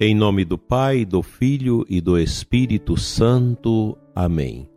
Em 0.00 0.14
nome 0.14 0.44
do 0.44 0.56
Pai, 0.56 1.04
do 1.04 1.24
Filho 1.24 1.84
e 1.88 2.00
do 2.00 2.16
Espírito 2.16 2.96
Santo. 2.96 3.98
Amém. 4.14 4.70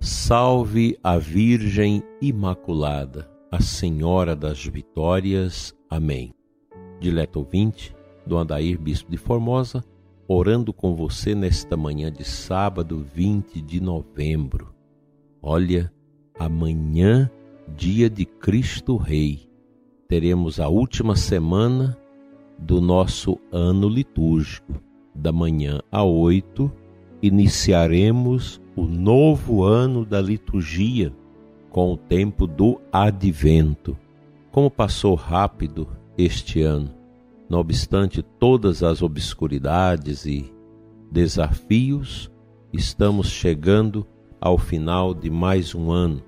Salve 0.00 0.98
a 1.00 1.16
Virgem 1.16 2.02
Imaculada, 2.20 3.30
a 3.52 3.62
Senhora 3.62 4.34
das 4.34 4.66
Vitórias. 4.66 5.72
Amém. 5.88 6.34
Dileto 6.98 7.38
ouvinte, 7.38 7.94
do 8.26 8.36
Andair 8.36 8.76
Bispo 8.80 9.08
de 9.08 9.16
Formosa, 9.16 9.84
orando 10.26 10.72
com 10.72 10.92
você 10.92 11.36
nesta 11.36 11.76
manhã 11.76 12.10
de 12.10 12.24
sábado 12.24 13.06
20 13.14 13.62
de 13.62 13.80
novembro. 13.80 14.74
Olha, 15.40 15.92
amanhã, 16.36 17.30
dia 17.76 18.10
de 18.10 18.24
Cristo 18.24 18.96
Rei, 18.96 19.48
teremos 20.08 20.58
a 20.58 20.66
última 20.66 21.14
semana 21.14 21.96
do 22.58 22.80
nosso 22.80 23.38
ano 23.52 23.88
litúrgico. 23.88 24.74
Da 25.14 25.32
manhã 25.32 25.80
a 25.90 26.02
oito, 26.04 26.70
iniciaremos 27.22 28.60
o 28.76 28.82
novo 28.84 29.64
ano 29.64 30.04
da 30.04 30.20
liturgia 30.20 31.12
com 31.70 31.92
o 31.92 31.96
tempo 31.96 32.46
do 32.46 32.80
advento. 32.92 33.96
Como 34.50 34.70
passou 34.70 35.14
rápido 35.14 35.88
este 36.16 36.62
ano, 36.62 36.90
não 37.48 37.60
obstante 37.60 38.22
todas 38.22 38.82
as 38.82 39.02
obscuridades 39.02 40.26
e 40.26 40.52
desafios, 41.10 42.30
estamos 42.72 43.28
chegando 43.28 44.06
ao 44.40 44.58
final 44.58 45.14
de 45.14 45.30
mais 45.30 45.74
um 45.74 45.90
ano 45.90 46.22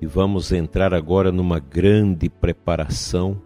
e 0.00 0.06
vamos 0.06 0.52
entrar 0.52 0.94
agora 0.94 1.30
numa 1.30 1.58
grande 1.58 2.28
preparação 2.28 3.40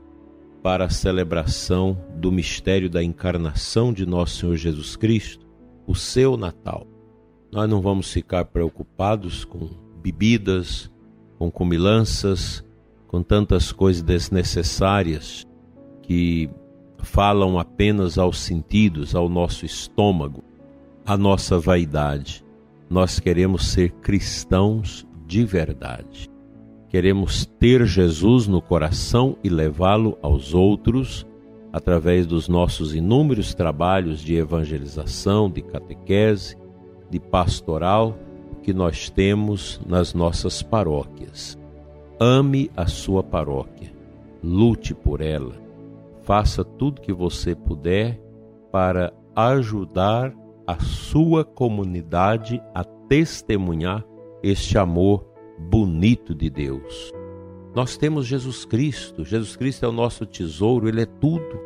para 0.65 0.87
a 0.87 0.91
celebração 0.91 1.95
do 2.17 2.33
mistério 2.33 2.89
da 2.89 3.05
encarnação 3.05 3.93
de 3.93 4.07
nosso 4.07 4.39
Senhor 4.39 4.57
Jesus 4.57 4.97
Cristo, 4.97 5.47
o 5.87 5.95
seu 5.95 6.39
Natal. 6.39 6.87
Nós 7.53 7.69
não 7.69 7.83
vamos 7.83 8.11
ficar 8.11 8.47
preocupados 8.47 9.45
com 9.45 9.69
bebidas, 10.03 10.91
com 11.39 11.51
comilanças, 11.51 12.65
com 13.07 13.23
tantas 13.23 13.73
coisas 13.73 14.01
desnecessárias 14.03 15.47
que 16.01 16.49
falam 17.01 17.59
apenas 17.59 18.17
aos 18.17 18.39
sentidos, 18.39 19.15
ao 19.15 19.29
nosso 19.29 19.67
estômago, 19.67 20.43
à 21.05 21.15
nossa 21.15 21.59
vaidade. 21.59 22.43
Nós 22.89 23.21
queremos 23.21 23.67
ser 23.67 23.91
cristãos 24.01 25.07
de 25.27 25.45
verdade. 25.45 26.34
Queremos 26.95 27.45
ter 27.45 27.85
Jesus 27.87 28.47
no 28.47 28.63
coração 28.63 29.37
e 29.43 29.49
levá-lo 29.49 30.17
aos 30.23 30.55
outros 30.55 31.27
através 31.73 32.25
dos 32.25 32.47
nossos 32.47 32.95
inúmeros 32.95 33.53
trabalhos 33.53 34.21
de 34.21 34.37
evangelização, 34.37 35.51
de 35.51 35.61
catequese, 35.61 36.57
de 37.11 37.19
pastoral 37.19 38.17
que 38.63 38.73
nós 38.73 39.11
temos 39.11 39.81
nas 39.85 40.15
nossas 40.15 40.63
paróquias. 40.63 41.59
Ame 42.21 42.71
a 42.77 42.87
sua 42.87 43.25
paróquia, 43.25 43.93
lute 44.41 44.95
por 44.95 45.21
ela, 45.21 45.61
faça 46.23 46.65
tudo 46.65 47.01
que 47.01 47.13
você 47.13 47.57
puder 47.57 48.21
para 48.71 49.13
ajudar 49.35 50.33
a 50.65 50.79
sua 50.79 51.45
comunidade 51.45 52.63
a 52.73 52.85
testemunhar 52.85 54.05
este 54.45 54.79
amor 54.79 55.34
bonito 55.59 56.35
de 56.35 56.51
Deus. 56.51 57.13
Nós 57.75 57.97
temos 57.97 58.27
Jesus 58.27 58.65
Cristo, 58.65 59.25
Jesus 59.25 59.57
Cristo 59.57 59.85
é 59.85 59.89
o 59.89 59.93
nosso 59.93 60.25
tesouro, 60.25 60.89
ele 60.89 61.03
é 61.03 61.07
tudo. 61.07 61.61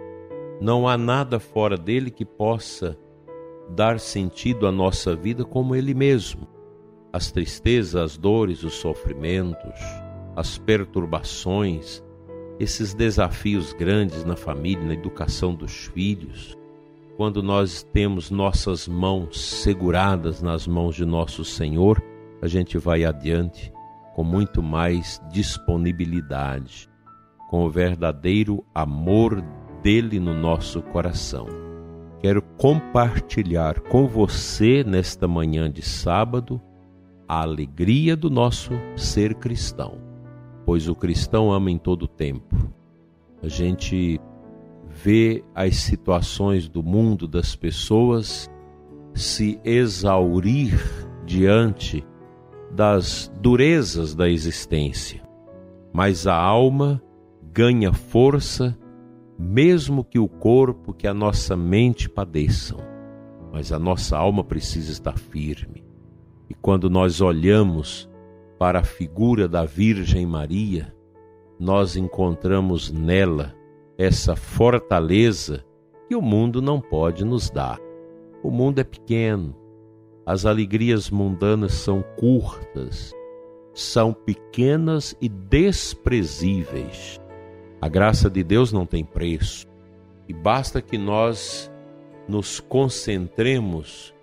Não 0.61 0.89
há 0.89 0.97
nada 0.97 1.39
fora 1.39 1.77
dele 1.77 2.11
que 2.11 2.25
possa 2.25 2.98
dar 3.69 4.00
sentido 4.00 4.66
à 4.66 4.72
nossa 4.72 5.15
vida 5.15 5.44
como 5.44 5.75
ele 5.77 5.93
mesmo. 5.93 6.48
As 7.12 7.31
tristezas, 7.31 7.94
as 7.94 8.16
dores, 8.16 8.65
os 8.65 8.75
sofrimentos, 8.75 9.78
as 10.34 10.56
perturbações, 10.56 12.03
esses 12.59 12.94
desafios 12.94 13.72
grandes 13.72 14.25
na 14.25 14.37
família, 14.37 14.84
na 14.84 14.94
educação 14.94 15.54
dos 15.54 15.87
filhos, 15.87 16.56
quando 17.16 17.43
nós 17.43 17.82
temos 17.82 18.31
nossas 18.31 18.88
mãos 18.88 19.41
seguradas 19.41 20.41
nas 20.41 20.66
mãos 20.66 20.94
de 20.94 21.04
nosso 21.04 21.44
Senhor, 21.44 22.03
a 22.41 22.47
gente 22.47 22.78
vai 22.78 23.04
adiante 23.04 23.72
com 24.18 24.24
muito 24.24 24.60
mais 24.60 25.22
disponibilidade, 25.30 26.90
com 27.48 27.64
o 27.64 27.70
verdadeiro 27.70 28.64
amor 28.74 29.40
dele 29.80 30.18
no 30.18 30.34
nosso 30.34 30.82
coração. 30.82 31.46
Quero 32.18 32.42
compartilhar 32.42 33.78
com 33.78 34.08
você 34.08 34.82
nesta 34.82 35.28
manhã 35.28 35.70
de 35.70 35.82
sábado 35.82 36.60
a 37.28 37.42
alegria 37.42 38.16
do 38.16 38.28
nosso 38.28 38.72
ser 38.96 39.36
cristão, 39.36 40.00
pois 40.66 40.88
o 40.88 40.96
cristão 40.96 41.52
ama 41.52 41.70
em 41.70 41.78
todo 41.78 42.08
tempo. 42.08 42.56
A 43.40 43.46
gente 43.46 44.20
vê 44.84 45.44
as 45.54 45.76
situações 45.76 46.68
do 46.68 46.82
mundo 46.82 47.28
das 47.28 47.54
pessoas 47.54 48.50
se 49.14 49.60
exaurir 49.64 50.76
diante 51.24 52.04
das 52.70 53.32
durezas 53.40 54.14
da 54.14 54.28
existência, 54.28 55.22
mas 55.92 56.26
a 56.26 56.34
alma 56.34 57.02
ganha 57.52 57.92
força 57.92 58.76
mesmo 59.38 60.02
que 60.02 60.18
o 60.18 60.28
corpo, 60.28 60.92
que 60.92 61.06
a 61.06 61.14
nossa 61.14 61.56
mente 61.56 62.08
padeçam. 62.08 62.80
Mas 63.52 63.70
a 63.72 63.78
nossa 63.78 64.18
alma 64.18 64.42
precisa 64.42 64.90
estar 64.90 65.16
firme. 65.16 65.84
E 66.50 66.54
quando 66.54 66.90
nós 66.90 67.20
olhamos 67.20 68.10
para 68.58 68.80
a 68.80 68.84
figura 68.84 69.46
da 69.46 69.64
Virgem 69.64 70.26
Maria, 70.26 70.92
nós 71.58 71.96
encontramos 71.96 72.90
nela 72.90 73.54
essa 73.96 74.34
fortaleza 74.34 75.64
que 76.08 76.16
o 76.16 76.22
mundo 76.22 76.60
não 76.60 76.80
pode 76.80 77.24
nos 77.24 77.48
dar. 77.48 77.78
O 78.42 78.50
mundo 78.50 78.80
é 78.80 78.84
pequeno, 78.84 79.54
as 80.28 80.44
alegrias 80.44 81.09
mundanas 81.09 81.72
são 81.72 82.05
curtas, 82.19 83.15
são 83.72 84.12
pequenas 84.12 85.16
e 85.22 85.27
desprezíveis. 85.27 87.19
A 87.81 87.89
graça 87.89 88.28
de 88.28 88.44
Deus 88.44 88.71
não 88.71 88.84
tem 88.84 89.03
preço 89.03 89.66
e 90.28 90.34
basta 90.34 90.83
que 90.83 90.99
nós 90.99 91.72
nos 92.28 92.61
concentremos 92.61 94.15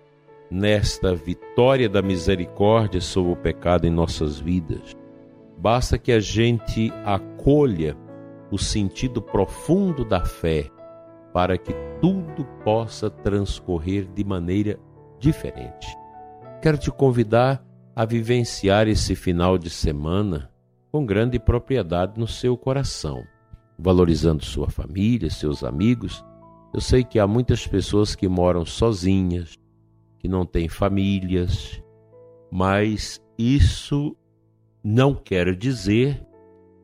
nesta 0.52 1.16
vitória 1.16 1.90
da 1.90 2.04
misericórdia 2.04 3.02
sobre 3.02 3.32
o 3.32 3.36
pecado 3.36 3.88
em 3.88 3.90
nossas 3.90 4.40
vidas. 4.40 4.96
Basta 5.58 5.98
que 5.98 6.12
a 6.12 6.20
gente 6.20 6.94
acolha 7.04 7.98
o 8.52 8.60
sentido 8.60 9.24
profundo 9.24 10.06
da 10.06 10.24
fé 10.24 10.70
para 11.34 11.58
que 11.58 11.74
tudo 12.00 12.46
possa 12.64 13.10
transcorrer 13.10 14.06
de 14.06 14.24
maneira 14.24 14.80
diferente. 15.25 15.97
Quero 16.62 16.78
te 16.78 16.91
convidar 16.91 17.66
a 17.96 18.06
vivenciar 18.06 18.88
esse 18.88 19.16
final 19.16 19.58
de 19.58 19.72
semana 19.72 20.52
com 20.91 21.03
grande 21.03 21.40
propriedade 21.40 22.19
no 22.19 22.28
seu 22.28 22.56
coração, 22.56 23.24
valorizando 23.78 24.46
sua 24.46 24.69
família, 24.69 25.30
seus 25.31 25.63
amigos. 25.63 26.24
Eu 26.72 26.80
sei 26.80 27.03
que 27.03 27.18
há 27.18 27.25
muitas 27.25 27.66
pessoas 27.66 28.16
que 28.16 28.28
moram 28.28 28.66
sozinhas, 28.66 29.58
que 30.19 30.28
não 30.28 30.46
têm 30.46 30.69
famílias, 30.69 31.81
mas 32.52 33.19
isso 33.38 34.16
não 34.84 35.16
quer 35.16 35.56
dizer 35.56 36.24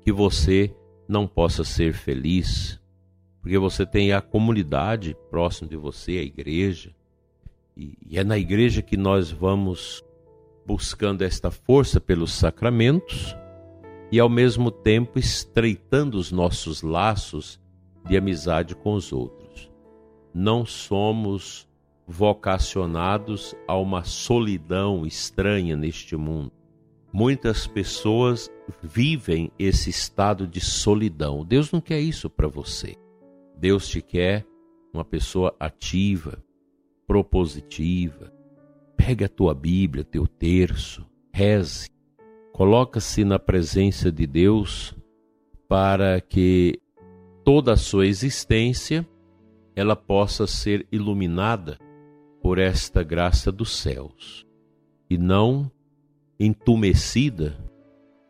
que 0.01 0.11
você 0.11 0.75
não 1.07 1.27
possa 1.27 1.63
ser 1.63 1.93
feliz, 1.93 2.81
porque 3.39 3.57
você 3.59 3.85
tem 3.85 4.13
a 4.13 4.21
comunidade 4.21 5.15
próximo 5.29 5.69
de 5.69 5.77
você, 5.77 6.13
a 6.13 6.23
igreja, 6.23 6.91
e, 7.75 8.17
é 8.17 8.23
na 8.23 8.37
igreja 8.37 8.81
que 8.81 8.97
nós 8.97 9.31
vamos 9.31 10.03
buscando 10.65 11.23
esta 11.23 11.49
força 11.49 11.99
pelos 11.99 12.33
sacramentos 12.33 13.35
e 14.11 14.19
ao 14.19 14.29
mesmo 14.29 14.69
tempo 14.69 15.17
estreitando 15.17 16.17
os 16.17 16.31
nossos 16.31 16.81
laços 16.81 17.59
de 18.05 18.17
amizade 18.17 18.75
com 18.75 18.93
os 18.93 19.11
outros. 19.11 19.71
Não 20.33 20.65
somos 20.65 21.67
vocacionados 22.07 23.55
a 23.67 23.77
uma 23.77 24.03
solidão 24.03 25.05
estranha 25.05 25.75
neste 25.75 26.15
mundo. 26.15 26.51
Muitas 27.13 27.67
pessoas 27.67 28.49
vivem 28.81 29.51
esse 29.59 29.89
estado 29.89 30.47
de 30.47 30.61
solidão. 30.61 31.45
Deus 31.45 31.71
não 31.71 31.81
quer 31.81 31.99
isso 31.99 32.29
para 32.29 32.47
você. 32.47 32.95
Deus 33.57 33.87
te 33.87 34.01
quer 34.01 34.45
uma 34.93 35.05
pessoa 35.05 35.55
ativa, 35.59 36.43
propositiva. 37.11 38.31
Pegue 38.95 39.25
a 39.25 39.27
tua 39.27 39.53
Bíblia, 39.53 40.01
teu 40.01 40.25
terço, 40.25 41.05
reze, 41.33 41.89
coloca-se 42.53 43.25
na 43.25 43.37
presença 43.37 44.09
de 44.09 44.25
Deus 44.25 44.95
para 45.67 46.21
que 46.21 46.79
toda 47.43 47.73
a 47.73 47.77
sua 47.77 48.07
existência 48.07 49.05
ela 49.75 49.93
possa 49.93 50.47
ser 50.47 50.87
iluminada 50.89 51.77
por 52.41 52.57
esta 52.57 53.03
graça 53.03 53.51
dos 53.51 53.75
céus 53.75 54.47
e 55.09 55.17
não 55.17 55.69
entumecida 56.39 57.57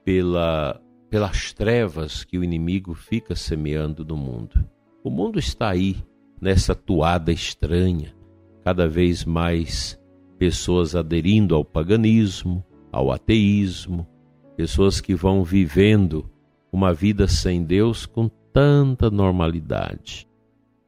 pela, 0.04 0.82
pelas 1.08 1.54
trevas 1.54 2.24
que 2.24 2.36
o 2.36 2.44
inimigo 2.44 2.96
fica 2.96 3.36
semeando 3.36 4.04
no 4.04 4.18
mundo. 4.18 4.68
O 5.04 5.12
mundo 5.12 5.38
está 5.38 5.70
aí, 5.70 6.04
nessa 6.42 6.74
toada 6.74 7.32
estranha, 7.32 8.20
cada 8.64 8.88
vez 8.88 9.26
mais 9.26 10.00
pessoas 10.38 10.96
aderindo 10.96 11.56
ao 11.56 11.64
paganismo, 11.64 12.64
ao 12.92 13.12
ateísmo, 13.12 14.08
pessoas 14.56 15.00
que 15.00 15.16
vão 15.16 15.44
vivendo 15.44 16.30
uma 16.72 16.94
vida 16.94 17.28
sem 17.28 17.64
Deus 17.64 18.06
com 18.06 18.30
tanta 18.54 19.10
normalidade 19.10 20.28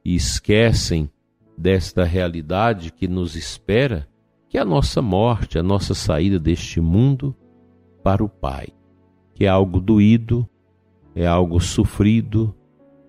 e 0.04 0.14
esquecem 0.14 1.10
desta 1.56 2.04
realidade 2.04 2.92
que 2.92 3.08
nos 3.08 3.36
espera, 3.36 4.08
que 4.48 4.58
é 4.58 4.60
a 4.60 4.64
nossa 4.64 5.00
morte, 5.00 5.58
a 5.58 5.62
nossa 5.62 5.94
saída 5.94 6.38
deste 6.38 6.80
mundo 6.80 7.34
para 8.02 8.22
o 8.22 8.28
Pai, 8.28 8.68
que 9.34 9.44
é 9.44 9.48
algo 9.48 9.80
doído, 9.80 10.48
é 11.14 11.26
algo 11.26 11.60
sofrido, 11.60 12.54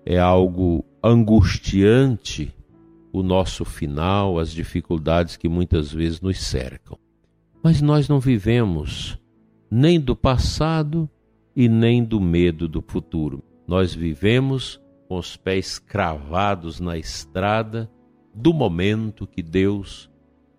é 0.04 0.18
algo 0.18 0.84
angustiante 1.02 2.55
o 3.18 3.22
nosso 3.22 3.64
final, 3.64 4.38
as 4.38 4.52
dificuldades 4.52 5.38
que 5.38 5.48
muitas 5.48 5.90
vezes 5.90 6.20
nos 6.20 6.38
cercam. 6.38 6.98
Mas 7.62 7.80
nós 7.80 8.10
não 8.10 8.20
vivemos 8.20 9.18
nem 9.70 9.98
do 9.98 10.14
passado 10.14 11.08
e 11.56 11.66
nem 11.66 12.04
do 12.04 12.20
medo 12.20 12.68
do 12.68 12.82
futuro. 12.82 13.42
Nós 13.66 13.94
vivemos 13.94 14.78
com 15.08 15.16
os 15.16 15.34
pés 15.34 15.78
cravados 15.78 16.78
na 16.78 16.98
estrada 16.98 17.90
do 18.34 18.52
momento 18.52 19.26
que 19.26 19.42
Deus 19.42 20.10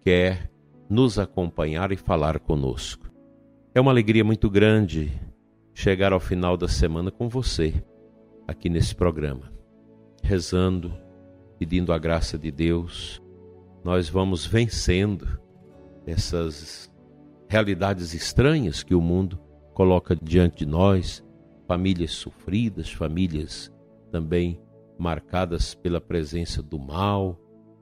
quer 0.02 0.52
nos 0.90 1.20
acompanhar 1.20 1.92
e 1.92 1.96
falar 1.96 2.40
conosco. 2.40 3.08
É 3.76 3.80
uma 3.80 3.92
alegria 3.92 4.24
muito 4.24 4.50
grande 4.50 5.12
chegar 5.76 6.12
ao 6.12 6.20
final 6.20 6.58
da 6.58 6.68
semana 6.68 7.12
com 7.12 7.30
você, 7.30 7.84
aqui 8.48 8.68
nesse 8.68 8.96
programa, 8.96 9.54
rezando, 10.24 10.92
pedindo 11.58 11.92
a 11.92 11.98
graça 11.98 12.38
de 12.38 12.52
Deus. 12.52 13.22
Nós 13.84 14.10
vamos 14.10 14.46
vencendo 14.46 15.40
essas 16.06 16.92
realidades 17.48 18.14
estranhas 18.14 18.84
que 18.84 18.96
o 18.96 19.02
mundo 19.02 19.40
coloca 19.74 20.16
diante 20.16 20.60
de 20.60 20.66
nós, 20.66 21.24
famílias 21.68 22.12
sofridas, 22.12 22.92
famílias 22.92 23.72
também 24.12 24.60
marcadas 24.98 25.76
pela 25.76 26.02
presença 26.02 26.64
do 26.64 26.80
mal, 26.80 27.40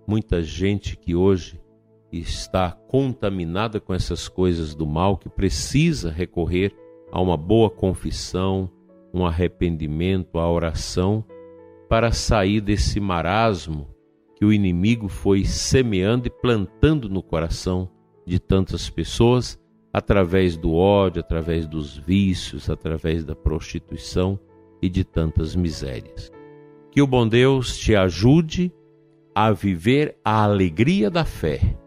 muita 0.08 0.42
gente 0.42 0.98
que 0.98 1.16
hoje 1.16 1.62
está 2.12 2.72
contaminada 2.72 3.80
com 3.80 3.94
essas 3.94 4.28
coisas 4.28 4.76
do 4.76 4.86
mal, 4.86 5.18
que 5.18 5.30
precisa 5.30 6.12
recorrer 6.12 6.76
a 7.12 7.22
uma 7.22 7.38
boa 7.38 7.70
confissão, 7.70 8.70
um 9.14 9.26
arrependimento, 9.26 10.38
a 10.38 10.50
oração, 10.50 11.24
para 11.88 12.12
sair 12.12 12.62
desse 12.62 13.00
marasmo 13.00 13.88
que 14.36 14.46
o 14.46 14.52
inimigo 14.52 15.08
foi 15.08 15.46
semeando 15.46 16.28
e 16.28 16.30
plantando 16.30 17.10
no 17.10 17.24
coração 17.24 17.90
de 18.26 18.40
tantas 18.40 18.90
pessoas 18.90 19.60
através 19.94 20.58
do 20.58 20.74
ódio, 20.74 21.22
através 21.22 21.66
dos 21.68 21.98
vícios, 21.98 22.70
através 22.70 23.24
da 23.24 23.34
prostituição 23.34 24.38
e 24.82 24.90
de 24.90 25.06
tantas 25.06 25.56
misérias. 25.56 26.32
Que 26.92 27.02
o 27.02 27.08
bom 27.08 27.28
Deus 27.28 27.78
te 27.78 27.96
ajude 27.96 28.74
a 29.34 29.52
viver 29.52 30.18
a 30.24 30.44
alegria 30.44 31.10
da 31.10 31.24
fé 31.24 31.78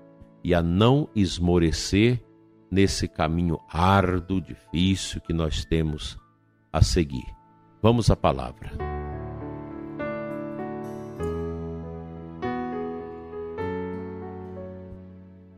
e 0.42 0.54
a 0.54 0.62
não 0.62 1.08
esmorecer 1.14 2.22
nesse 2.70 3.08
caminho 3.08 3.58
árduo, 3.70 4.40
difícil 4.40 5.20
que 5.20 5.32
nós 5.32 5.64
temos 5.64 6.18
a 6.72 6.82
seguir. 6.82 7.26
Vamos 7.82 8.10
à 8.10 8.16
palavra. 8.16 8.97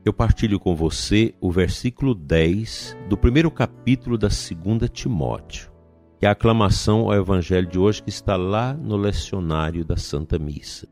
Eu 0.04 0.14
partilho 0.14 0.58
com 0.58 0.74
você 0.74 1.34
o 1.40 1.50
versículo 1.50 2.14
10 2.14 2.96
do 3.08 3.18
primeiro 3.18 3.50
capítulo 3.50 4.16
da 4.16 4.30
segunda 4.30 4.88
Timóteo, 4.88 5.70
que 6.18 6.24
é 6.24 6.28
a 6.28 6.32
aclamação 6.32 7.02
ao 7.02 7.14
evangelho 7.14 7.66
de 7.66 7.78
hoje 7.78 8.02
que 8.02 8.08
está 8.08 8.34
lá 8.36 8.72
no 8.72 8.96
lecionário 8.96 9.84
da 9.84 9.96
Santa 9.96 10.38
Missa. 10.38 10.88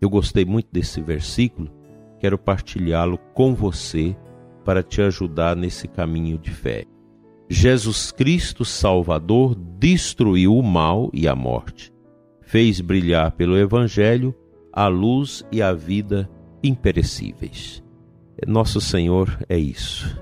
Eu 0.00 0.10
gostei 0.10 0.44
muito 0.44 0.68
desse 0.72 1.00
versículo, 1.00 1.70
quero 2.18 2.36
partilhá-lo 2.36 3.18
com 3.34 3.54
você 3.54 4.16
para 4.64 4.82
te 4.82 5.00
ajudar 5.00 5.54
nesse 5.54 5.86
caminho 5.86 6.36
de 6.36 6.50
fé. 6.50 6.84
Jesus 7.48 8.10
Cristo 8.10 8.64
Salvador 8.64 9.54
destruiu 9.78 10.56
o 10.56 10.62
mal 10.62 11.08
e 11.12 11.28
a 11.28 11.36
morte, 11.36 11.92
fez 12.40 12.80
brilhar 12.80 13.30
pelo 13.32 13.56
evangelho 13.56 14.34
a 14.72 14.88
luz 14.88 15.44
e 15.52 15.62
a 15.62 15.72
vida 15.72 16.28
imperecíveis. 16.62 17.82
Nosso 18.46 18.80
Senhor 18.80 19.38
é 19.48 19.58
isso. 19.58 20.18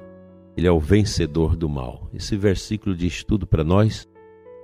Ele 0.56 0.67
é 0.67 0.73
o 0.73 0.81
vencedor 0.81 1.55
do 1.55 1.69
mal. 1.69 2.11
Esse 2.12 2.37
versículo 2.37 2.97
diz 2.97 3.23
tudo 3.23 3.47
para 3.47 3.62
nós. 3.62 4.09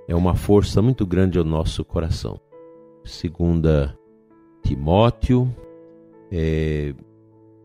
É 0.07 0.15
uma 0.15 0.35
força 0.35 0.81
muito 0.81 1.05
grande 1.05 1.39
ao 1.39 1.45
nosso 1.45 1.83
coração. 1.85 2.39
Segunda 3.05 3.97
Timóteo, 4.61 5.55
é, 6.29 6.93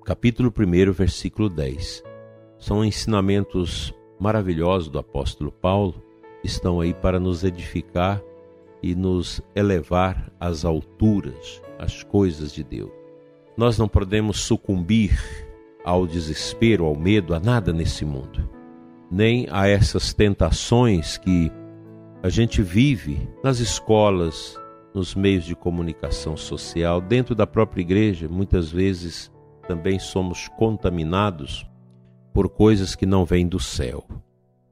capítulo 0.05 0.53
1, 0.57 0.93
versículo 0.93 1.49
10. 1.49 2.05
São 2.59 2.85
ensinamentos 2.85 3.93
maravilhosos 4.19 4.89
do 4.89 4.99
apóstolo 4.99 5.51
Paulo, 5.51 6.01
estão 6.45 6.81
aí 6.81 6.95
para 6.95 7.19
nos 7.19 7.43
edificar 7.43 8.23
e 8.83 8.95
nos 8.95 9.43
elevar 9.57 10.31
às 10.39 10.65
alturas, 10.65 11.61
às 11.79 12.03
coisas 12.05 12.53
de 12.53 12.63
Deus. 12.63 12.93
Nós 13.57 13.77
não 13.77 13.89
podemos 13.89 14.41
sucumbir 14.41 15.19
ao 15.85 16.07
desespero, 16.07 16.85
ao 16.85 16.97
medo, 16.97 17.35
a 17.35 17.41
nada 17.41 17.73
nesse 17.73 18.05
mundo, 18.05 18.49
nem 19.11 19.47
a 19.51 19.67
essas 19.67 20.13
tentações 20.13 21.17
que 21.19 21.51
a 22.23 22.29
gente 22.29 22.63
vive 22.63 23.29
nas 23.43 23.59
escolas, 23.59 24.59
nos 24.95 25.15
meios 25.15 25.45
de 25.45 25.55
comunicação 25.55 26.37
social, 26.37 27.01
dentro 27.01 27.35
da 27.35 27.47
própria 27.47 27.81
igreja, 27.81 28.29
muitas 28.29 28.71
vezes 28.71 29.31
também 29.67 29.99
somos 29.99 30.49
contaminados 30.49 31.67
por 32.33 32.49
coisas 32.49 32.95
que 32.95 33.07
não 33.07 33.25
vêm 33.25 33.47
do 33.47 33.59
céu. 33.59 34.05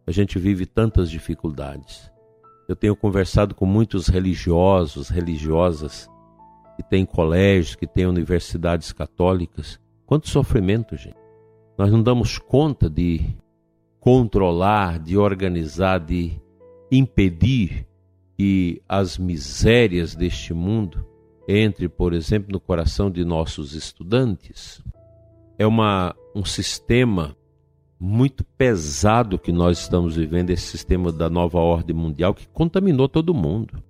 A 0.06 0.10
gente 0.10 0.38
vive 0.38 0.66
tantas 0.66 1.10
dificuldades. 1.10 2.10
Eu 2.68 2.76
tenho 2.76 2.96
conversado 2.96 3.54
com 3.54 3.64
muitos 3.64 4.08
religiosos, 4.08 5.08
religiosas, 5.08 6.08
que 6.76 6.82
têm 6.82 7.04
colégios, 7.06 7.74
que 7.74 7.86
têm 7.86 8.06
universidades 8.06 8.92
católicas, 8.92 9.80
Quanto 10.08 10.26
sofrimento, 10.26 10.96
gente. 10.96 11.18
Nós 11.76 11.92
não 11.92 12.02
damos 12.02 12.38
conta 12.38 12.88
de 12.88 13.36
controlar, 14.00 14.98
de 14.98 15.18
organizar, 15.18 16.00
de 16.00 16.32
impedir 16.90 17.86
que 18.34 18.80
as 18.88 19.18
misérias 19.18 20.14
deste 20.14 20.54
mundo 20.54 21.06
entre, 21.46 21.90
por 21.90 22.14
exemplo, 22.14 22.50
no 22.50 22.58
coração 22.58 23.10
de 23.10 23.22
nossos 23.22 23.74
estudantes. 23.74 24.82
É 25.58 25.66
uma, 25.66 26.16
um 26.34 26.42
sistema 26.42 27.36
muito 28.00 28.42
pesado 28.42 29.38
que 29.38 29.52
nós 29.52 29.78
estamos 29.80 30.16
vivendo, 30.16 30.48
esse 30.48 30.68
sistema 30.68 31.12
da 31.12 31.28
nova 31.28 31.58
ordem 31.58 31.94
mundial 31.94 32.32
que 32.32 32.48
contaminou 32.48 33.10
todo 33.10 33.34
mundo. 33.34 33.82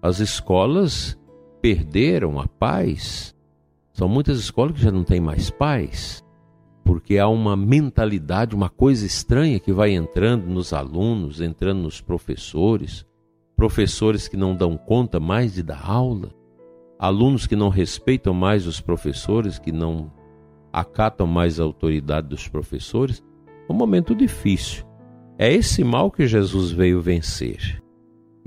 As 0.00 0.20
escolas 0.20 1.18
perderam 1.60 2.40
a 2.40 2.48
paz, 2.48 3.36
são 4.00 4.08
muitas 4.08 4.38
escolas 4.38 4.72
que 4.72 4.80
já 4.80 4.90
não 4.90 5.04
têm 5.04 5.20
mais 5.20 5.50
pais, 5.50 6.24
porque 6.82 7.18
há 7.18 7.28
uma 7.28 7.54
mentalidade, 7.54 8.54
uma 8.54 8.70
coisa 8.70 9.04
estranha 9.04 9.60
que 9.60 9.74
vai 9.74 9.90
entrando 9.92 10.46
nos 10.46 10.72
alunos, 10.72 11.42
entrando 11.42 11.82
nos 11.82 12.00
professores, 12.00 13.04
professores 13.54 14.26
que 14.26 14.38
não 14.38 14.56
dão 14.56 14.74
conta 14.74 15.20
mais 15.20 15.52
de 15.52 15.62
dar 15.62 15.84
aula, 15.86 16.30
alunos 16.98 17.46
que 17.46 17.54
não 17.54 17.68
respeitam 17.68 18.32
mais 18.32 18.66
os 18.66 18.80
professores, 18.80 19.58
que 19.58 19.70
não 19.70 20.10
acatam 20.72 21.26
mais 21.26 21.60
a 21.60 21.64
autoridade 21.64 22.26
dos 22.26 22.48
professores. 22.48 23.22
É 23.68 23.70
um 23.70 23.76
momento 23.76 24.14
difícil. 24.14 24.82
É 25.38 25.52
esse 25.52 25.84
mal 25.84 26.10
que 26.10 26.26
Jesus 26.26 26.72
veio 26.72 27.02
vencer. 27.02 27.82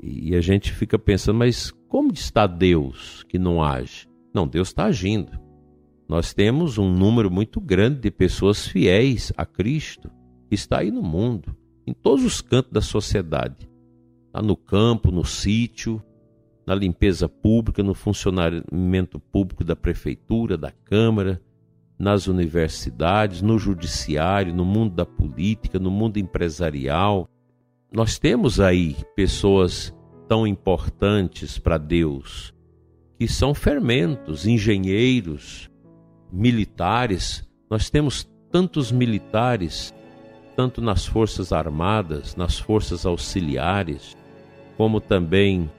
E 0.02 0.34
a 0.34 0.40
gente 0.40 0.72
fica 0.72 0.98
pensando, 0.98 1.38
mas 1.38 1.70
como 1.88 2.12
está 2.12 2.44
Deus 2.44 3.24
que 3.28 3.38
não 3.38 3.62
age? 3.62 4.08
Não, 4.34 4.48
Deus 4.48 4.66
está 4.66 4.86
agindo. 4.86 5.43
Nós 6.08 6.34
temos 6.34 6.76
um 6.78 6.90
número 6.90 7.30
muito 7.30 7.60
grande 7.60 8.00
de 8.00 8.10
pessoas 8.10 8.66
fiéis 8.66 9.32
a 9.36 9.46
Cristo 9.46 10.10
que 10.48 10.54
está 10.54 10.80
aí 10.80 10.90
no 10.90 11.02
mundo, 11.02 11.56
em 11.86 11.92
todos 11.92 12.24
os 12.24 12.40
cantos 12.40 12.72
da 12.72 12.80
sociedade. 12.80 13.68
Está 14.26 14.42
no 14.42 14.56
campo, 14.56 15.10
no 15.10 15.24
sítio, 15.24 16.02
na 16.66 16.74
limpeza 16.74 17.28
pública, 17.28 17.82
no 17.82 17.94
funcionamento 17.94 19.18
público 19.18 19.64
da 19.64 19.74
prefeitura, 19.74 20.56
da 20.56 20.70
Câmara, 20.70 21.40
nas 21.98 22.26
universidades, 22.26 23.40
no 23.40 23.58
judiciário, 23.58 24.54
no 24.54 24.64
mundo 24.64 24.94
da 24.94 25.06
política, 25.06 25.78
no 25.78 25.90
mundo 25.90 26.18
empresarial. 26.18 27.28
Nós 27.92 28.18
temos 28.18 28.60
aí 28.60 28.96
pessoas 29.14 29.94
tão 30.28 30.46
importantes 30.46 31.58
para 31.58 31.78
Deus, 31.78 32.52
que 33.18 33.28
são 33.28 33.54
fermentos, 33.54 34.46
engenheiros, 34.46 35.70
militares. 36.34 37.48
Nós 37.70 37.88
temos 37.88 38.28
tantos 38.50 38.90
militares, 38.90 39.94
tanto 40.56 40.80
nas 40.80 41.06
Forças 41.06 41.52
Armadas, 41.52 42.34
nas 42.34 42.58
Forças 42.58 43.06
Auxiliares, 43.06 44.16
como 44.76 45.00
também 45.00 45.70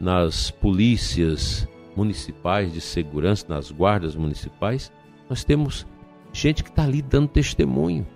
nas 0.00 0.50
polícias 0.50 1.68
municipais 1.96 2.72
de 2.72 2.80
segurança, 2.80 3.46
nas 3.48 3.72
guardas 3.72 4.14
municipais, 4.14 4.92
nós 5.28 5.42
temos 5.42 5.84
gente 6.32 6.62
que 6.62 6.70
está 6.70 6.84
ali 6.84 7.02
dando 7.02 7.28
testemunho. 7.28 8.06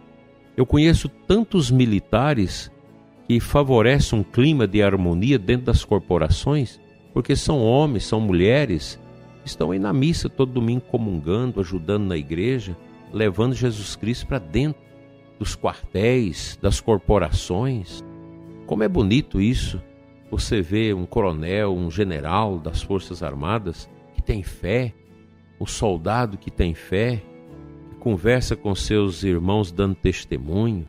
Eu 0.56 0.64
conheço 0.64 1.08
tantos 1.08 1.70
militares 1.70 2.70
que 3.26 3.40
favorecem 3.40 4.20
um 4.20 4.22
clima 4.22 4.68
de 4.68 4.82
harmonia 4.82 5.38
dentro 5.38 5.66
das 5.66 5.84
corporações, 5.84 6.80
porque 7.12 7.34
são 7.34 7.60
homens, 7.60 8.04
são 8.04 8.20
mulheres, 8.20 9.00
estão 9.44 9.70
aí 9.70 9.78
na 9.78 9.92
missa 9.92 10.28
todo 10.28 10.52
domingo 10.52 10.82
comungando, 10.82 11.60
ajudando 11.60 12.04
na 12.04 12.16
igreja, 12.16 12.76
levando 13.12 13.54
Jesus 13.54 13.96
Cristo 13.96 14.26
para 14.26 14.38
dentro 14.38 14.80
dos 15.38 15.56
quartéis, 15.56 16.58
das 16.60 16.80
corporações. 16.80 18.02
Como 18.66 18.82
é 18.82 18.88
bonito 18.88 19.40
isso 19.40 19.82
você 20.32 20.62
vê 20.62 20.94
um 20.94 21.04
coronel, 21.04 21.74
um 21.74 21.90
general 21.90 22.58
das 22.58 22.80
Forças 22.80 23.22
Armadas 23.22 23.86
que 24.14 24.22
tem 24.22 24.42
fé, 24.42 24.94
o 25.58 25.66
soldado 25.66 26.38
que 26.38 26.50
tem 26.50 26.74
fé, 26.74 27.22
que 27.90 27.96
conversa 27.96 28.56
com 28.56 28.74
seus 28.74 29.22
irmãos 29.24 29.70
dando 29.70 29.94
testemunho. 29.94 30.88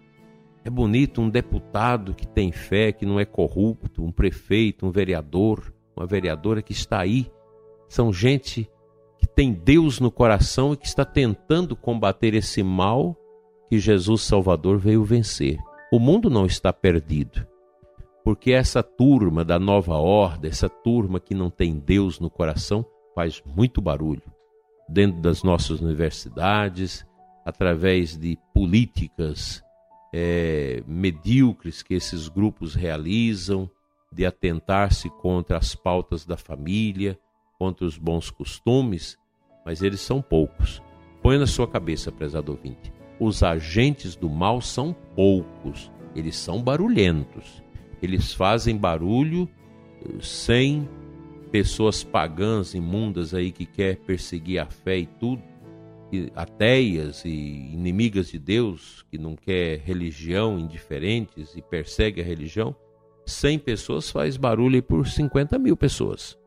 É 0.63 0.69
bonito 0.69 1.21
um 1.21 1.29
deputado 1.29 2.13
que 2.13 2.25
tem 2.25 2.53
fé, 2.53 2.93
que 2.93 3.05
não 3.05 3.19
é 3.19 3.25
corrupto, 3.25 4.01
um 4.01 4.13
prefeito, 4.13 4.85
um 4.85 4.91
vereador, 4.91 5.73
uma 5.93 6.05
vereadora 6.05 6.61
que 6.61 6.71
está 6.71 7.01
aí. 7.01 7.29
São 7.93 8.11
gente 8.11 8.67
que 9.19 9.27
tem 9.27 9.53
Deus 9.53 9.99
no 9.99 10.09
coração 10.09 10.73
e 10.73 10.77
que 10.77 10.87
está 10.87 11.05
tentando 11.05 11.75
combater 11.75 12.33
esse 12.33 12.63
mal 12.63 13.15
que 13.69 13.77
Jesus 13.77 14.23
Salvador 14.23 14.79
veio 14.79 15.03
vencer. 15.03 15.59
O 15.91 15.99
mundo 15.99 16.27
não 16.27 16.43
está 16.43 16.73
perdido 16.73 17.45
porque 18.23 18.51
essa 18.51 18.81
turma 18.81 19.45
da 19.45 19.59
nova 19.59 19.93
ordem, 19.93 20.49
essa 20.49 20.67
turma 20.67 21.19
que 21.19 21.35
não 21.35 21.51
tem 21.51 21.77
Deus 21.77 22.19
no 22.19 22.31
coração, 22.31 22.83
faz 23.13 23.43
muito 23.45 23.79
barulho 23.79 24.23
dentro 24.89 25.21
das 25.21 25.43
nossas 25.43 25.79
universidades, 25.79 27.05
através 27.45 28.17
de 28.17 28.39
políticas 28.55 29.63
é, 30.11 30.81
medíocres 30.87 31.83
que 31.83 31.93
esses 31.93 32.27
grupos 32.27 32.73
realizam, 32.73 33.69
de 34.11 34.25
atentar-se 34.25 35.11
contra 35.11 35.59
as 35.59 35.75
pautas 35.75 36.25
da 36.25 36.37
família, 36.37 37.19
contra 37.63 37.85
os 37.85 37.97
bons 37.97 38.29
costumes, 38.29 39.17
mas 39.65 39.81
eles 39.81 40.01
são 40.01 40.21
poucos. 40.21 40.81
Põe 41.21 41.37
na 41.37 41.47
sua 41.47 41.67
cabeça, 41.67 42.11
prezado 42.11 42.51
ouvinte, 42.51 42.91
os 43.19 43.43
agentes 43.43 44.15
do 44.15 44.29
mal 44.29 44.61
são 44.61 44.93
poucos, 45.15 45.91
eles 46.15 46.35
são 46.35 46.61
barulhentos 46.61 47.63
eles 48.03 48.33
fazem 48.33 48.75
barulho 48.75 49.47
sem 50.19 50.87
pessoas 51.49 52.03
pagãs, 52.03 52.73
imundas 52.73 53.33
aí 53.33 53.49
que 53.49 53.65
quer 53.65 53.95
perseguir 53.95 54.59
a 54.59 54.65
fé 54.65 54.97
e 54.97 55.05
tudo, 55.05 55.41
e 56.11 56.29
ateias 56.35 57.23
e 57.23 57.29
inimigas 57.71 58.27
de 58.27 58.37
Deus, 58.37 59.05
que 59.09 59.17
não 59.17 59.37
quer 59.37 59.79
religião, 59.79 60.59
indiferentes 60.59 61.55
e 61.55 61.61
persegue 61.61 62.19
a 62.19 62.25
religião, 62.25 62.75
100 63.25 63.59
pessoas 63.59 64.09
faz 64.09 64.35
barulho 64.35 64.83
por 64.83 65.07
50 65.07 65.57
mil 65.57 65.77
pessoas. 65.77 66.37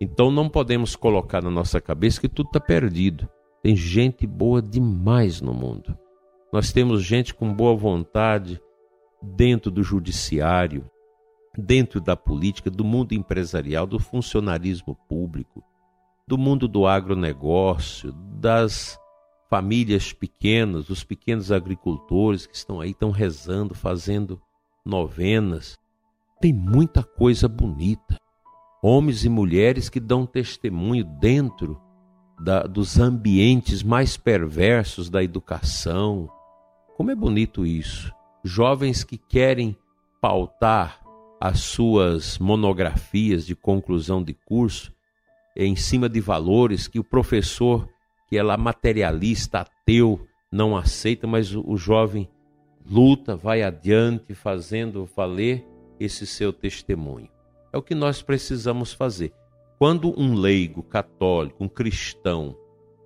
Então 0.00 0.30
não 0.30 0.48
podemos 0.48 0.94
colocar 0.94 1.42
na 1.42 1.50
nossa 1.50 1.80
cabeça 1.80 2.20
que 2.20 2.28
tudo 2.28 2.46
está 2.48 2.60
perdido. 2.60 3.28
Tem 3.62 3.74
gente 3.74 4.26
boa 4.26 4.62
demais 4.62 5.40
no 5.40 5.52
mundo. 5.52 5.96
Nós 6.52 6.72
temos 6.72 7.02
gente 7.02 7.34
com 7.34 7.52
boa 7.52 7.76
vontade, 7.76 8.60
dentro 9.20 9.70
do 9.70 9.82
judiciário, 9.82 10.88
dentro 11.56 12.00
da 12.00 12.16
política, 12.16 12.70
do 12.70 12.84
mundo 12.84 13.12
empresarial, 13.12 13.86
do 13.86 13.98
funcionarismo 13.98 14.96
público, 15.08 15.62
do 16.26 16.38
mundo 16.38 16.68
do 16.68 16.86
agronegócio, 16.86 18.12
das 18.12 18.98
famílias 19.50 20.12
pequenas, 20.12 20.86
dos 20.86 21.02
pequenos 21.02 21.50
agricultores 21.50 22.46
que 22.46 22.54
estão 22.54 22.80
aí, 22.80 22.90
estão 22.90 23.10
rezando, 23.10 23.74
fazendo 23.74 24.40
novenas. 24.84 25.76
Tem 26.40 26.52
muita 26.52 27.02
coisa 27.02 27.48
bonita. 27.48 28.16
Homens 28.82 29.24
e 29.24 29.28
mulheres 29.28 29.88
que 29.88 30.00
dão 30.00 30.24
testemunho 30.24 31.04
dentro 31.04 31.80
da, 32.38 32.62
dos 32.62 32.98
ambientes 32.98 33.82
mais 33.82 34.16
perversos 34.16 35.10
da 35.10 35.22
educação. 35.22 36.28
Como 36.96 37.10
é 37.10 37.14
bonito 37.14 37.66
isso 37.66 38.12
jovens 38.44 39.04
que 39.04 39.18
querem 39.18 39.76
pautar 40.20 41.00
as 41.40 41.60
suas 41.60 42.38
monografias 42.38 43.46
de 43.46 43.54
conclusão 43.54 44.22
de 44.22 44.34
curso 44.34 44.92
em 45.56 45.76
cima 45.76 46.08
de 46.08 46.20
valores 46.20 46.88
que 46.88 46.98
o 46.98 47.04
professor, 47.04 47.88
que 48.28 48.36
é 48.36 48.42
lá 48.42 48.56
materialista, 48.56 49.60
ateu, 49.60 50.26
não 50.50 50.76
aceita, 50.76 51.26
mas 51.26 51.54
o, 51.54 51.76
jovem 51.76 52.28
luta, 52.88 53.36
vai 53.36 53.62
adiante, 53.62 54.34
fazendo 54.34 55.04
valer 55.16 55.66
esse 56.00 56.26
seu 56.26 56.52
testemunho. 56.52 57.28
É 57.72 57.78
o 57.78 57.82
que 57.82 57.94
nós 57.94 58.22
precisamos 58.22 58.92
fazer. 58.92 59.32
Quando 59.78 60.12
um 60.18 60.34
leigo 60.34 60.82
católico, 60.82 61.62
um 61.62 61.68
cristão, 61.68 62.56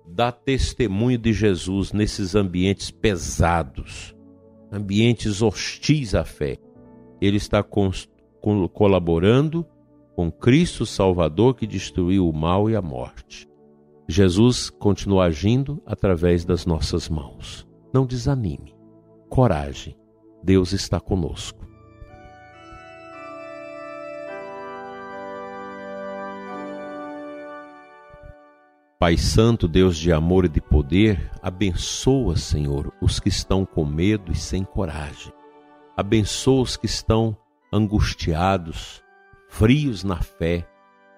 dá 0.07 0.31
testemunho 0.31 1.17
de 1.17 1.31
Jesus 1.31 1.91
nesses 1.91 2.35
ambientes 2.35 2.89
pesados, 2.89 4.15
ambientes 4.71 5.41
hostis 5.41 6.15
à 6.15 6.23
fé. 6.23 6.57
Ele 7.21 7.37
está 7.37 7.63
colaborando 8.73 9.65
com 10.15 10.31
Cristo 10.31 10.85
Salvador 10.85 11.55
que 11.55 11.67
destruiu 11.67 12.27
o 12.27 12.33
mal 12.33 12.69
e 12.69 12.75
a 12.75 12.81
morte. 12.81 13.47
Jesus 14.07 14.69
continua 14.69 15.25
agindo 15.25 15.81
através 15.85 16.43
das 16.43 16.65
nossas 16.65 17.07
mãos. 17.07 17.67
Não 17.93 18.05
desanime. 18.05 18.75
Coragem. 19.29 19.95
Deus 20.43 20.73
está 20.73 20.99
conosco. 20.99 21.65
Pai 29.03 29.17
Santo, 29.17 29.67
Deus 29.67 29.97
de 29.97 30.13
amor 30.13 30.45
e 30.45 30.47
de 30.47 30.61
poder, 30.61 31.29
abençoa, 31.41 32.37
Senhor, 32.37 32.93
os 33.01 33.19
que 33.19 33.27
estão 33.27 33.65
com 33.65 33.83
medo 33.83 34.31
e 34.31 34.35
sem 34.35 34.63
coragem. 34.63 35.33
Abençoa 35.97 36.61
os 36.61 36.77
que 36.77 36.85
estão 36.85 37.35
angustiados, 37.69 39.03
frios 39.49 40.05
na 40.05 40.21
fé. 40.21 40.65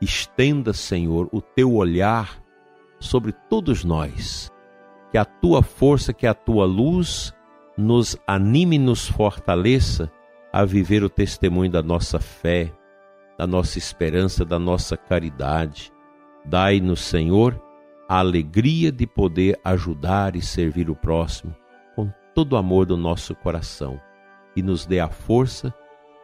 Estenda, 0.02 0.74
Senhor, 0.74 1.30
o 1.32 1.40
teu 1.40 1.76
olhar 1.76 2.42
sobre 3.00 3.32
todos 3.32 3.84
nós. 3.84 4.52
Que 5.12 5.20
a 5.20 5.24
tua 5.24 5.62
força, 5.62 6.12
que 6.12 6.26
a 6.26 6.34
tua 6.34 6.66
luz 6.66 7.36
nos 7.78 8.18
anime 8.26 8.78
e 8.78 8.80
nos 8.80 9.08
fortaleça 9.08 10.12
a 10.52 10.66
viver 10.66 11.04
o 11.04 11.10
testemunho 11.10 11.72
da 11.72 11.84
nossa 11.84 12.20
fé, 12.20 12.74
da 13.38 13.46
nossa 13.46 13.78
esperança, 13.78 14.44
da 14.44 14.58
nossa 14.58 14.98
caridade. 14.98 15.94
Dai-nos, 16.44 17.02
Senhor, 17.02 17.62
a 18.08 18.20
alegria 18.20 18.92
de 18.92 19.08
poder 19.08 19.60
ajudar 19.64 20.36
e 20.36 20.42
servir 20.42 20.90
o 20.90 20.96
próximo 20.96 21.56
com 21.96 22.12
todo 22.34 22.54
o 22.54 22.58
amor 22.58 22.86
do 22.86 22.96
nosso 22.96 23.34
coração 23.36 24.00
e 24.56 24.62
nos 24.62 24.86
dê 24.86 25.00
a 25.00 25.10
força 25.10 25.74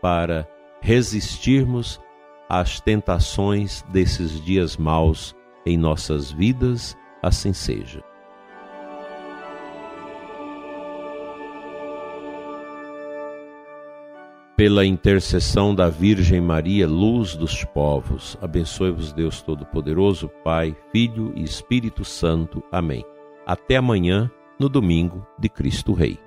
para 0.01 0.47
resistirmos 0.81 2.00
às 2.50 2.79
tentações 2.79 3.83
desses 3.89 4.43
dias 4.43 4.77
maus 4.77 5.35
em 5.65 5.77
nossas 5.77 6.31
vidas, 6.31 6.97
assim 7.21 7.53
seja. 7.53 8.03
Pela 14.62 14.86
intercessão 14.86 15.74
da 15.74 15.89
Virgem 15.89 16.39
Maria, 16.39 16.88
luz 16.88 17.36
dos 17.36 17.63
povos, 17.63 18.38
abençoe-vos 18.39 19.12
Deus 19.12 19.41
Todo-Poderoso, 19.41 20.30
Pai, 20.44 20.77
Filho 20.91 21.34
e 21.36 21.41
Espírito 21.41 22.06
Santo. 22.06 22.62
Amém. 22.72 23.03
Até 23.44 23.77
amanhã, 23.77 24.30
no 24.60 24.70
domingo 24.70 25.25
de 25.39 25.50
Cristo 25.50 25.94
Rei. 25.94 26.20